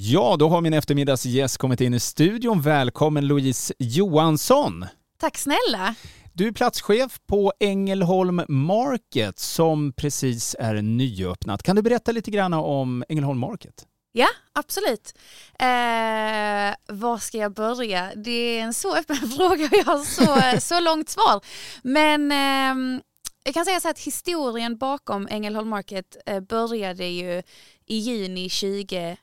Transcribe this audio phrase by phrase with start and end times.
[0.00, 2.60] Ja, då har min eftermiddagsgäst kommit in i studion.
[2.60, 4.86] Välkommen Louise Johansson.
[5.20, 5.94] Tack snälla.
[6.32, 11.62] Du är platschef på Ängelholm Market som precis är nyöppnat.
[11.62, 13.86] Kan du berätta lite grann om Ängelholm Market?
[14.12, 15.14] Ja, absolut.
[15.58, 18.12] Eh, var ska jag börja?
[18.16, 21.40] Det är en så öppen fråga och jag har så, så långt svar.
[21.82, 23.00] Men eh,
[23.44, 27.42] jag kan säga så att historien bakom Ängelholm Market eh, började ju
[27.86, 29.16] i juni 2021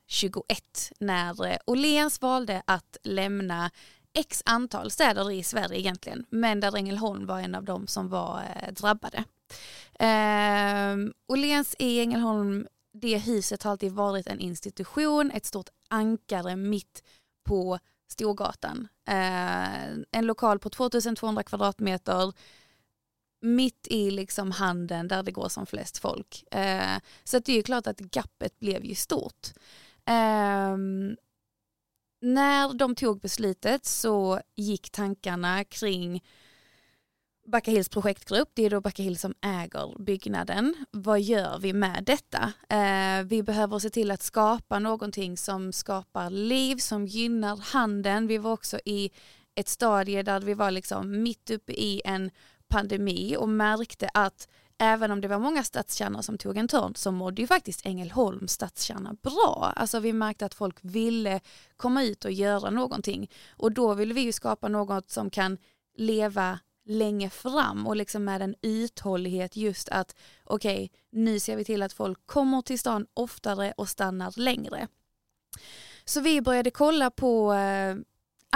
[0.99, 3.71] när eh, Åhléns valde att lämna
[4.13, 8.43] x antal städer i Sverige egentligen, men där Ängelholm var en av dem som var
[8.43, 9.23] eh, drabbade.
[9.99, 17.03] Eh, Åhléns i Ängelholm, det huset har alltid varit en institution, ett stort ankare mitt
[17.47, 18.87] på Storgatan.
[19.07, 22.33] Eh, en lokal på 2200 kvadratmeter,
[23.45, 26.43] mitt i liksom handeln där det går som flest folk.
[26.51, 29.47] Eh, så det är ju klart att gappet blev ju stort.
[30.05, 30.77] Eh,
[32.21, 36.23] när de tog beslutet så gick tankarna kring
[37.47, 40.75] Backahills projektgrupp, det är då Backahill som äger byggnaden.
[40.91, 42.53] Vad gör vi med detta?
[42.69, 48.27] Eh, vi behöver se till att skapa någonting som skapar liv, som gynnar handeln.
[48.27, 49.11] Vi var också i
[49.55, 52.31] ett stadie där vi var liksom mitt uppe i en
[52.67, 57.11] pandemi och märkte att även om det var många stadskärnor som tog en törn så
[57.11, 59.73] mådde ju faktiskt Ängelholms stadskärna bra.
[59.75, 61.39] Alltså vi märkte att folk ville
[61.77, 65.57] komma ut och göra någonting och då ville vi ju skapa något som kan
[65.97, 71.65] leva länge fram och liksom med en uthållighet just att okej, okay, nu ser vi
[71.65, 74.87] till att folk kommer till stan oftare och stannar längre.
[76.05, 77.95] Så vi började kolla på eh,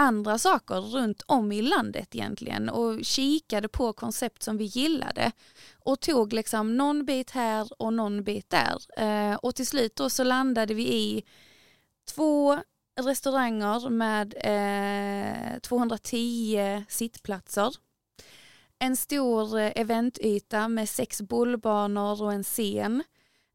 [0.00, 5.32] andra saker runt om i landet egentligen och kikade på koncept som vi gillade
[5.74, 8.78] och tog liksom någon bit här och någon bit där.
[8.96, 11.24] Eh, och till slut då så landade vi i
[12.14, 12.58] två
[13.00, 17.74] restauranger med eh, 210 sittplatser.
[18.78, 23.02] En stor eh, eventyta med sex bollbanor och en scen.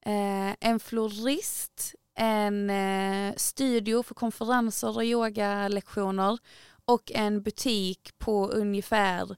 [0.06, 6.38] Eh, en florist, en eh, studio för konferenser och yogalektioner
[6.86, 9.36] och en butik på ungefär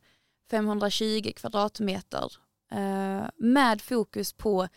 [0.50, 2.34] 520 kvadratmeter
[2.72, 4.68] eh, med fokus på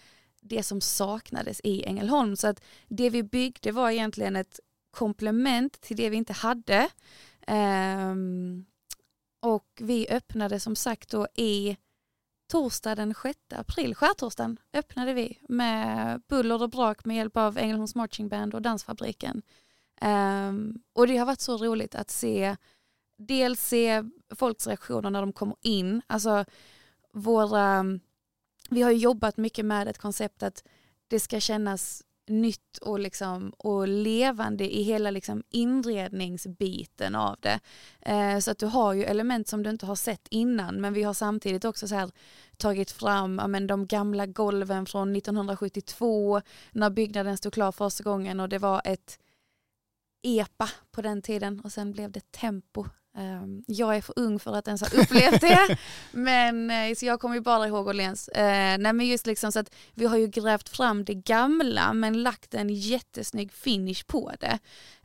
[0.40, 2.36] det som saknades i Ängelholm.
[2.36, 6.88] Så att det vi byggde var egentligen ett komplement till det vi inte hade.
[7.46, 8.64] Ehm,
[9.40, 11.76] och vi öppnade som sagt då i
[12.50, 17.94] torsdag den 6 april, skärtorsdagen, öppnade vi med buller och brak med hjälp av Ängelholms
[17.94, 19.42] Marching Band och Dansfabriken.
[20.00, 22.56] Um, och det har varit så roligt att se,
[23.16, 24.04] dels se
[24.36, 26.44] folks reaktioner när de kommer in, alltså
[27.12, 27.84] våra,
[28.70, 30.64] vi har jobbat mycket med ett koncept att
[31.08, 37.60] det ska kännas nytt och, liksom, och levande i hela liksom inredningsbiten av det.
[38.00, 41.02] Eh, så att du har ju element som du inte har sett innan men vi
[41.02, 42.10] har samtidigt också så här
[42.56, 46.40] tagit fram amen, de gamla golven från 1972
[46.72, 49.18] när byggnaden stod klar första gången och det var ett
[50.22, 52.86] EPA på den tiden och sen blev det Tempo
[53.66, 55.76] jag är för ung för att ens ha upplevt det,
[56.12, 58.28] men eh, så jag kommer ju bara ihåg Åhléns.
[58.36, 58.42] Uh,
[58.78, 62.54] nej men just liksom så att vi har ju grävt fram det gamla men lagt
[62.54, 64.58] en jättesnygg finish på det.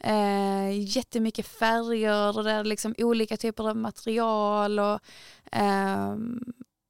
[0.07, 4.99] Uh, jättemycket färger och det är liksom olika typer av material och
[5.55, 6.15] uh,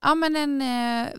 [0.01, 0.59] ja men en,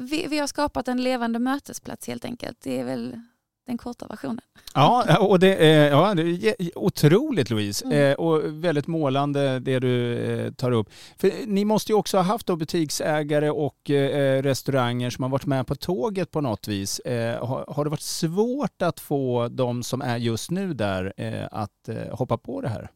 [0.07, 2.61] vi, vi har skapat en levande mötesplats helt enkelt.
[2.61, 3.21] Det är väl
[3.67, 4.41] den korta versionen.
[4.75, 8.11] Ja, och det är, ja, det är otroligt Louise mm.
[8.11, 10.89] eh, och väldigt målande det du eh, tar upp.
[11.19, 15.67] För ni måste ju också ha haft butiksägare och eh, restauranger som har varit med
[15.67, 17.01] på tåget på något vis.
[17.41, 21.13] Har, det varit svårt att få de som är just nu där
[21.51, 22.91] att hoppa på det här?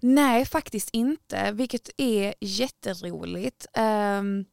[0.00, 3.66] Nej, faktiskt inte, vilket är jätteroligt.
[3.78, 4.44] Um,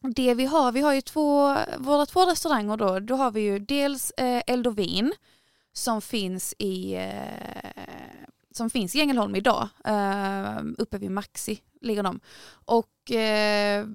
[0.00, 3.58] det vi har, vi har ju två, våra två restauranger då, då har vi ju
[3.58, 5.12] dels eh, Eld och Vin
[5.72, 7.70] som finns i eh,
[8.50, 12.20] som finns i Ängelholm idag, eh, uppe vid Maxi ligger de.
[12.50, 13.86] Och eh,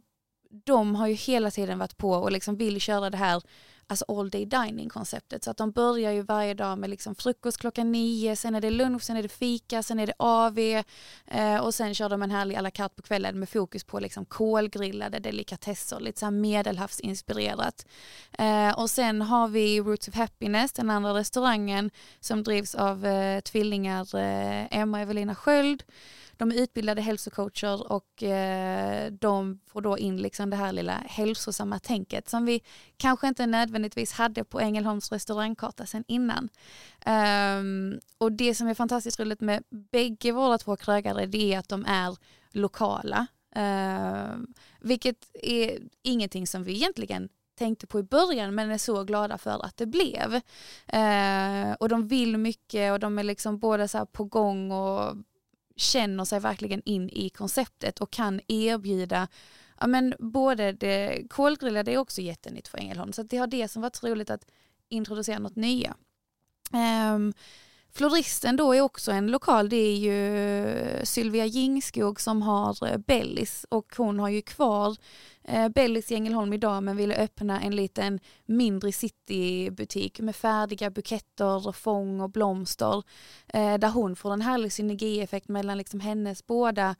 [0.65, 3.41] de har ju hela tiden varit på och liksom vill köra det här
[3.87, 5.43] alltså all day dining konceptet.
[5.43, 8.69] Så att de börjar ju varje dag med liksom frukost klockan nio, sen är det
[8.69, 10.59] lunch, sen är det fika, sen är det AV
[11.27, 13.99] eh, och sen kör de en härlig à la carte på kvällen med fokus på
[13.99, 17.85] liksom kolgrillade delikatesser, lite så här medelhavsinspirerat.
[18.31, 23.39] Eh, och sen har vi Roots of Happiness, den andra restaurangen som drivs av eh,
[23.39, 25.83] tvillingar eh, Emma och Evelina Sköld
[26.37, 31.79] de är utbildade hälsocoacher och eh, de får då in liksom det här lilla hälsosamma
[31.79, 32.61] tänket som vi
[32.97, 36.49] kanske inte nödvändigtvis hade på Ängelholms restaurangkarta sen innan.
[37.05, 41.69] Um, och det som är fantastiskt roligt med bägge våra två krögare det är att
[41.69, 42.17] de är
[42.51, 43.27] lokala.
[43.57, 44.37] Uh,
[44.81, 49.65] vilket är ingenting som vi egentligen tänkte på i början men är så glada för
[49.65, 50.33] att det blev.
[50.93, 55.15] Uh, och de vill mycket och de är liksom både så på gång och
[55.75, 59.27] känner sig verkligen in i konceptet och kan erbjuda
[59.79, 63.81] ja, men både det kolgrillade är också jättenytt för Ängelholm så det har det som
[63.81, 64.45] varit roligt att
[64.89, 65.95] introducera något nya.
[67.13, 67.33] Um,
[67.95, 73.65] Floristen då är också en lokal, det är ju Sylvia Jingskog som har eh, Bellis
[73.69, 74.97] och hon har ju kvar
[75.43, 81.67] eh, Bellis i Ängelholm idag men ville öppna en liten mindre citybutik med färdiga buketter
[81.67, 83.03] och fång och blomster
[83.47, 86.95] eh, där hon får en härlig synergieffekt mellan liksom hennes båda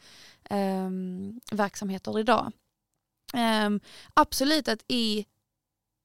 [0.50, 2.51] um, verksamheter idag.
[3.66, 3.80] Um,
[4.13, 5.25] absolut att i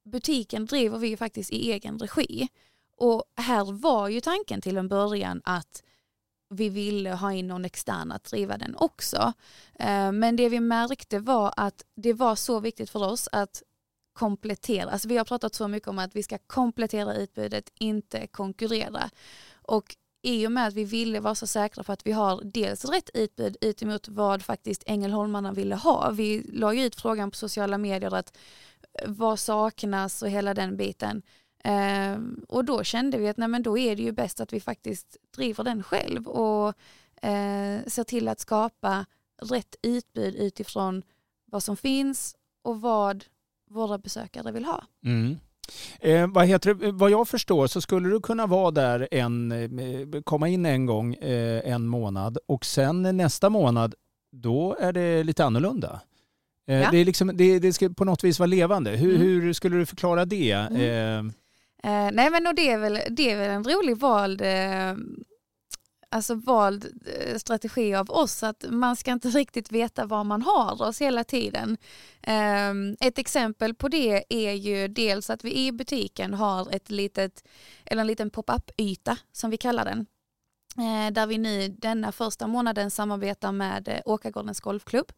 [0.04, 2.48] butiken driver vi faktiskt i egen regi
[2.98, 5.82] och här var ju tanken till en början att
[6.50, 9.32] vi ville ha in någon extern att driva den också.
[9.74, 13.62] Eh, men det vi märkte var att det var så viktigt för oss att
[14.12, 14.90] komplettera.
[14.90, 19.10] Alltså vi har pratat så mycket om att vi ska komplettera utbudet, inte konkurrera.
[19.52, 22.84] Och i och med att vi ville vara så säkra på att vi har dels
[22.84, 26.10] rätt utbud utemot vad faktiskt Ängelholmarna ville ha.
[26.10, 28.36] Vi la ju ut frågan på sociala medier att
[29.06, 31.22] vad saknas och hela den biten.
[31.64, 32.18] Eh,
[32.48, 35.16] och då kände vi att nej, men då är det ju bäst att vi faktiskt
[35.36, 36.68] driver den själv och
[37.22, 39.06] eh, ser till att skapa
[39.42, 41.02] rätt utbud utifrån
[41.44, 43.24] vad som finns och vad
[43.70, 44.84] våra besökare vill ha.
[45.04, 45.38] Mm.
[46.00, 46.92] Eh, vad, heter det?
[46.92, 51.14] vad jag förstår så skulle du kunna vara där en, eh, komma in en gång
[51.14, 53.94] eh, en månad och sen nästa månad
[54.32, 56.00] då är det lite annorlunda.
[56.66, 56.90] Eh, ja.
[56.90, 58.90] Det, är liksom, det, det, ska på något vis vara levande.
[58.90, 59.26] Hur, mm.
[59.26, 60.52] hur skulle du förklara det?
[60.52, 61.32] Mm.
[61.82, 64.94] Eh, nej men och det är väl, det är väl en rolig vald eh,
[66.10, 70.82] alltså vald eh, strategi av oss att man ska inte riktigt veta var man har
[70.82, 71.76] oss hela tiden.
[72.22, 77.44] Eh, ett exempel på det är ju dels att vi i butiken har ett litet,
[77.84, 80.06] eller en liten pop-up yta som vi kallar den.
[80.78, 85.12] Eh, där vi nu denna första månaden samarbetar med eh, Åkargårdens golfklubb.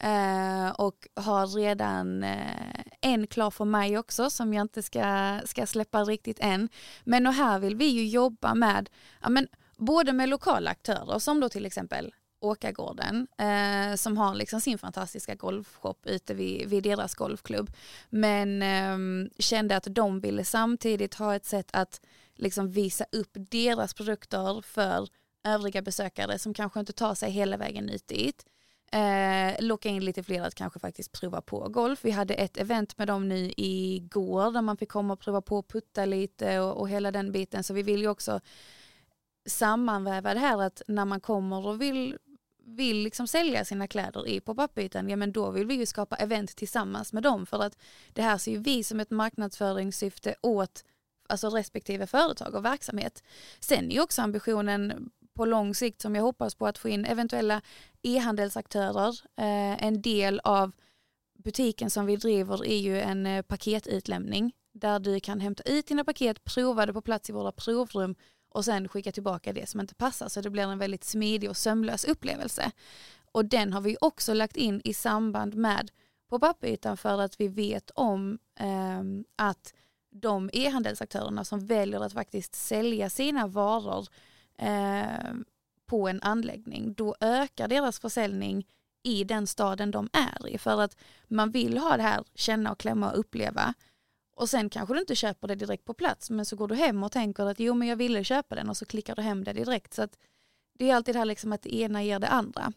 [0.00, 5.66] Eh, och har redan eh, en klar för mig också som jag inte ska, ska
[5.66, 6.68] släppa riktigt än.
[7.04, 8.90] Men och här vill vi ju jobba med,
[9.22, 14.60] ja, men, både med lokala aktörer som då till exempel Åkagården eh, som har liksom
[14.60, 17.70] sin fantastiska golfshop ute vid, vid deras golfklubb.
[18.10, 22.00] Men eh, kände att de ville samtidigt ha ett sätt att
[22.34, 25.08] liksom visa upp deras produkter för
[25.44, 28.44] övriga besökare som kanske inte tar sig hela vägen ut dit.
[28.92, 31.98] Eh, locka in lite fler att kanske faktiskt prova på golf.
[32.02, 35.58] Vi hade ett event med dem nu igår där man fick komma och prova på
[35.58, 37.64] att putta lite och, och hela den biten.
[37.64, 38.40] Så vi vill ju också
[39.46, 42.18] sammanväva det här att när man kommer och vill
[42.66, 46.56] vill liksom sälja sina kläder i pop-up-ytan, ja men då vill vi ju skapa event
[46.56, 47.78] tillsammans med dem för att
[48.12, 50.84] det här ser ju vi som ett marknadsföringssyfte åt
[51.28, 53.22] alltså respektive företag och verksamhet.
[53.60, 57.04] Sen är ju också ambitionen på lång sikt som jag hoppas på att få in
[57.04, 57.62] eventuella
[58.02, 59.20] e-handelsaktörer.
[59.36, 60.72] Eh, en del av
[61.38, 66.04] butiken som vi driver är ju en eh, paketutlämning där du kan hämta ut dina
[66.04, 68.14] paket, prova det på plats i våra provrum
[68.48, 71.56] och sen skicka tillbaka det som inte passar så det blir en väldigt smidig och
[71.56, 72.70] sömlös upplevelse.
[73.32, 75.90] Och den har vi också lagt in i samband med
[76.28, 79.02] på papperbytan för att vi vet om eh,
[79.36, 79.74] att
[80.10, 84.06] de e-handelsaktörerna som väljer att faktiskt sälja sina varor
[84.58, 85.34] eh,
[85.86, 88.66] på en anläggning, då ökar deras försäljning
[89.02, 90.58] i den staden de är i.
[90.58, 90.96] För att
[91.28, 93.74] man vill ha det här, känna och klämma och uppleva.
[94.36, 97.04] Och sen kanske du inte köper det direkt på plats, men så går du hem
[97.04, 99.52] och tänker att jo men jag ville köpa den och så klickar du hem det
[99.52, 99.94] direkt.
[99.94, 100.18] Så att
[100.78, 102.72] det är alltid det här liksom att det ena ger det andra.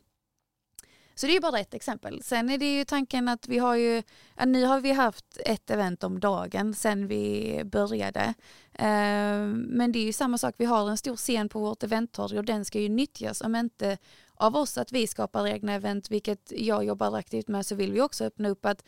[1.20, 2.24] Så det är bara ett exempel.
[2.24, 4.04] Sen är det ju tanken att vi har ju,
[4.46, 8.34] nu har vi haft ett event om dagen sen vi började.
[8.74, 12.38] Eh, men det är ju samma sak, vi har en stor scen på vårt eventtorg
[12.38, 13.98] och den ska ju nyttjas om inte
[14.36, 18.02] av oss att vi skapar egna event, vilket jag jobbar aktivt med, så vill vi
[18.02, 18.84] också öppna upp att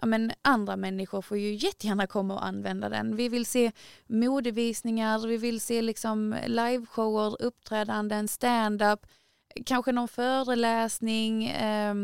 [0.00, 3.16] ja, men andra människor får ju jättegärna komma och använda den.
[3.16, 3.72] Vi vill se
[4.06, 9.06] modevisningar, vi vill se liksom liveshower, uppträdanden, stand-up,
[9.66, 11.46] kanske någon föreläsning.
[11.46, 11.94] Eh,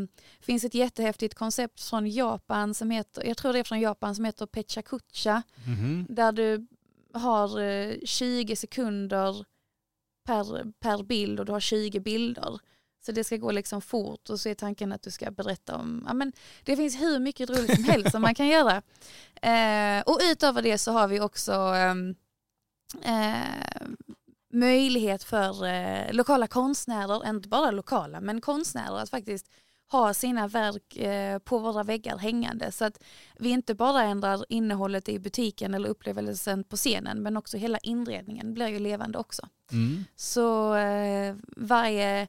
[0.41, 4.25] finns ett jättehäftigt koncept från Japan som heter, jag tror det är från Japan som
[4.25, 5.43] heter Pechakucha.
[5.67, 6.15] Mm -hmm.
[6.15, 6.67] Där du
[7.13, 9.45] har eh, 20 sekunder
[10.27, 12.59] per, per bild och du har 20 bilder.
[13.07, 16.05] Så det ska gå liksom fort och så är tanken att du ska berätta om,
[16.07, 16.33] ja men
[16.65, 18.83] det finns hur mycket roligt som helst som man kan göra.
[19.43, 22.15] Eh, och utöver det så har vi också ehm,
[23.03, 23.87] eh,
[24.53, 29.51] möjlighet för eh, lokala konstnärer, inte bara lokala, men konstnärer att faktiskt
[29.93, 33.03] ha sina verk eh, på våra väggar hängande så att
[33.39, 38.55] vi inte bara ändrar innehållet i butiken eller upplevelsen på scenen men också hela inredningen
[38.55, 39.49] blir ju levande också.
[39.73, 40.05] Mm.
[40.17, 42.29] Så eh, varje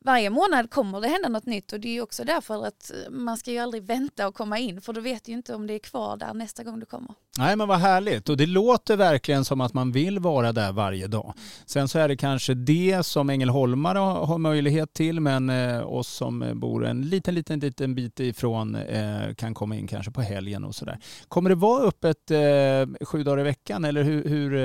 [0.00, 3.50] varje månad kommer det hända något nytt och det är också därför att man ska
[3.50, 6.16] ju aldrig vänta och komma in för du vet ju inte om det är kvar
[6.16, 7.14] där nästa gång du kommer.
[7.38, 11.06] Nej men vad härligt och det låter verkligen som att man vill vara där varje
[11.06, 11.34] dag.
[11.66, 16.50] Sen så är det kanske det som Ängelholmare har möjlighet till men eh, oss som
[16.54, 20.74] bor en liten, liten, liten bit ifrån eh, kan komma in kanske på helgen och
[20.74, 20.98] sådär.
[21.28, 24.18] Kommer det vara öppet eh, sju dagar i veckan eller hur?
[24.24, 24.56] hur, hur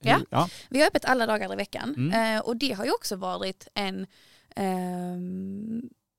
[0.00, 0.18] ja.
[0.30, 0.48] ja.
[0.68, 2.40] vi har öppet alla dagar i veckan mm.
[2.44, 4.06] och det har ju också varit en
[4.56, 5.18] eh,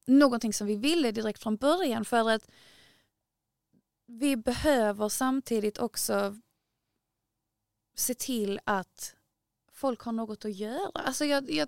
[0.05, 2.47] någonting som vi ville direkt från början för att
[4.05, 6.39] vi behöver samtidigt också
[7.95, 9.15] se till att
[9.71, 10.91] folk har något att göra.
[10.93, 11.67] Alltså jag, jag,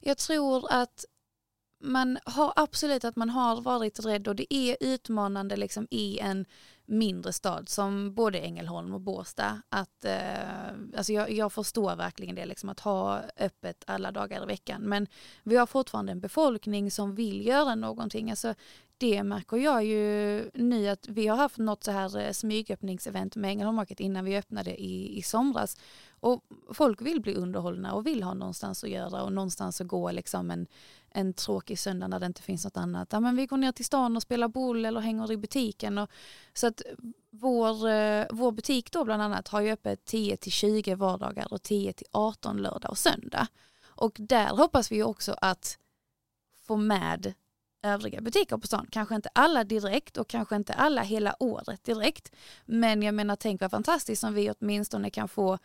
[0.00, 1.04] jag tror att
[1.84, 6.46] man har absolut att man har varit rädd och det är utmanande liksom i en
[6.86, 9.62] mindre stad som både Ängelholm och Båstad.
[9.68, 14.46] Att, eh, alltså jag, jag, förstår verkligen det, liksom, att ha öppet alla dagar i
[14.46, 14.82] veckan.
[14.82, 15.06] Men
[15.42, 18.30] vi har fortfarande en befolkning som vill göra någonting.
[18.30, 18.54] Alltså,
[18.98, 23.50] det märker jag ju nu att vi har haft något så här eh, smygöppningsevent med
[23.50, 25.76] Ängelholm Market innan vi öppnade i, i somras.
[26.20, 30.10] Och folk vill bli underhållna och vill ha någonstans att göra och någonstans att gå
[30.10, 30.66] liksom en,
[31.14, 33.08] en tråkig söndag när det inte finns något annat.
[33.12, 35.98] Ja, men vi går ner till stan och spelar boll eller hänger i butiken.
[35.98, 36.10] Och,
[36.54, 36.82] så att
[37.30, 41.62] vår, eh, vår butik då bland annat har ju öppet 10 till 20 vardagar och
[41.62, 43.46] 10 till 18 lördag och söndag.
[43.84, 45.78] Och där hoppas vi också att
[46.66, 47.34] få med
[47.82, 48.86] övriga butiker på stan.
[48.90, 52.34] Kanske inte alla direkt och kanske inte alla hela året direkt.
[52.64, 55.58] Men jag menar tänk vad fantastiskt om vi åtminstone kan få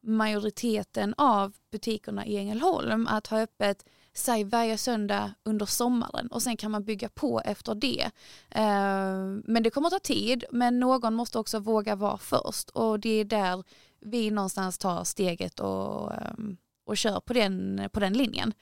[0.00, 3.84] majoriteten av butikerna i Ängelholm att ha öppet
[4.16, 8.10] säg varje söndag under sommaren och sen kan man bygga på efter det.
[8.50, 13.00] Eh, men det kommer att ta tid men någon måste också våga vara först och
[13.00, 13.64] det är där
[14.00, 18.52] vi någonstans tar steget och, ehm, och kör på den, på den linjen.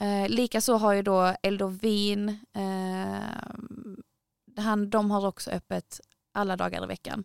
[0.00, 3.20] Eh, likaså har ju då Eldovin, eh,
[4.56, 6.00] han, de har också öppet
[6.32, 7.24] alla dagar i veckan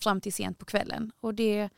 [0.00, 1.12] fram till sent på kvällen.
[1.20, 1.68] Och det,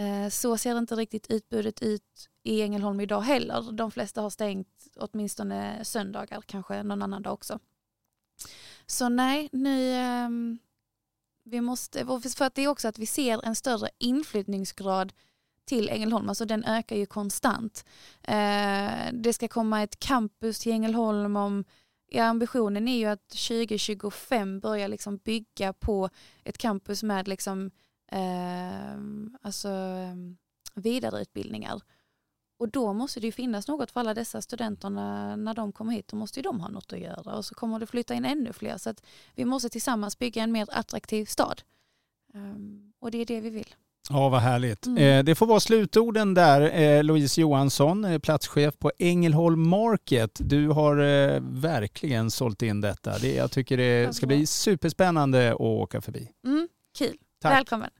[0.00, 3.72] Eh, så ser inte riktigt utbudet ut i Ängelholm idag heller.
[3.72, 7.58] De flesta har stängt åtminstone söndagar, kanske någon annan dag också.
[8.86, 10.58] Så nej, nu ehm,
[11.44, 15.12] vi måste, för att det är också att vi ser en större inflyttningsgrad
[15.64, 17.84] till Ängelholm, alltså den ökar ju konstant.
[18.22, 21.64] Eh, det ska komma ett campus till Ängelholm om
[22.12, 26.10] Ja, ambitionen är ju att 2025 börja liksom bygga på
[26.44, 27.70] ett campus med liksom,
[28.10, 28.98] eh,
[29.42, 29.68] alltså,
[30.74, 31.80] vidareutbildningar.
[32.58, 36.08] Och då måste det ju finnas något för alla dessa studenterna när de kommer hit.
[36.08, 38.52] Då måste ju de ha något att göra och så kommer det flytta in ännu
[38.52, 38.78] fler.
[38.78, 39.02] Så att
[39.34, 41.62] vi måste tillsammans bygga en mer attraktiv stad.
[42.34, 43.74] Um, och det är det vi vill.
[44.08, 44.86] Ja, vad härligt.
[44.86, 45.02] Mm.
[45.02, 46.80] Eh, det får vara slutorden där.
[46.80, 50.40] Eh, Louise Johansson, eh, platschef på Ängelholm Market.
[50.44, 53.18] Du har eh, verkligen sålt in detta.
[53.18, 56.30] Det, jag tycker det ska bli superspännande att åka förbi.
[56.44, 57.16] Mm, kul.
[57.42, 57.52] Tack.
[57.52, 57.90] Välkommen.